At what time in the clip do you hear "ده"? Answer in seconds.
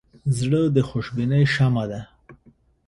1.91-2.01